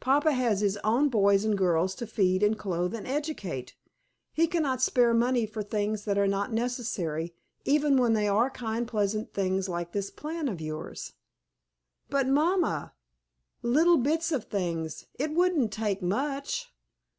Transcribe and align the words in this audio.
Papa 0.00 0.32
has 0.32 0.60
his 0.62 0.78
own 0.82 1.10
boys 1.10 1.44
and 1.44 1.54
girls 1.58 1.94
to 1.96 2.06
feed 2.06 2.42
and 2.42 2.58
clothe 2.58 2.94
and 2.94 3.06
educate. 3.06 3.74
He 4.32 4.46
cannot 4.46 4.80
spare 4.80 5.12
money 5.12 5.44
for 5.44 5.62
things 5.62 6.06
that 6.06 6.16
are 6.16 6.26
not 6.26 6.50
necessary, 6.50 7.34
even 7.66 7.98
when 7.98 8.14
they 8.14 8.26
are 8.26 8.48
kind 8.48 8.88
pleasant 8.88 9.34
things 9.34 9.68
like 9.68 9.92
this 9.92 10.10
plan 10.10 10.48
of 10.48 10.62
yours." 10.62 11.12
"But, 12.08 12.26
mamma 12.26 12.94
little 13.60 13.98
bits 13.98 14.32
of 14.32 14.44
things! 14.44 15.04
It 15.18 15.32
wouldn't 15.32 15.72
take 15.74 16.00
much!" 16.00 16.72